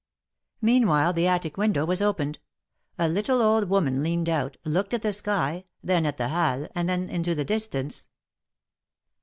Meanwhile 0.63 1.13
the 1.13 1.27
attic 1.27 1.57
window 1.57 1.85
was 1.85 2.01
opened; 2.01 2.39
a 2.97 3.07
little 3.07 3.39
old 3.39 3.69
woman 3.69 4.01
leaned 4.01 4.29
out, 4.29 4.57
looked 4.65 4.95
at 4.95 5.03
the 5.03 5.13
sky, 5.13 5.65
then 5.83 6.07
at 6.07 6.17
the 6.17 6.29
Halles, 6.29 6.69
and 6.73 6.89
then 6.89 7.07
into 7.07 7.35
the 7.35 7.45
distance. 7.45 8.07